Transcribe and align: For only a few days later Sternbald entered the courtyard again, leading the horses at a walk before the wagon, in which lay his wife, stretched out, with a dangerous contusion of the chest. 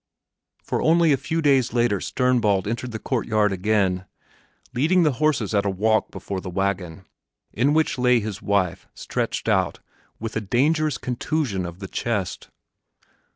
For 0.63 0.81
only 0.81 1.13
a 1.13 1.15
few 1.15 1.43
days 1.43 1.73
later 1.73 1.99
Sternbald 2.01 2.65
entered 2.67 2.89
the 2.91 2.97
courtyard 2.97 3.51
again, 3.51 4.05
leading 4.73 5.03
the 5.03 5.11
horses 5.21 5.53
at 5.53 5.63
a 5.63 5.69
walk 5.69 6.09
before 6.09 6.41
the 6.41 6.49
wagon, 6.49 7.05
in 7.53 7.75
which 7.75 7.99
lay 7.99 8.19
his 8.19 8.41
wife, 8.41 8.87
stretched 8.95 9.47
out, 9.47 9.79
with 10.19 10.35
a 10.35 10.41
dangerous 10.41 10.97
contusion 10.97 11.67
of 11.67 11.77
the 11.77 11.87
chest. 11.87 12.49